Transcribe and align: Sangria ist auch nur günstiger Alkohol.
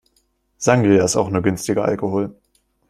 Sangria 0.57 1.03
ist 1.03 1.15
auch 1.15 1.29
nur 1.29 1.43
günstiger 1.43 1.85
Alkohol. 1.85 2.35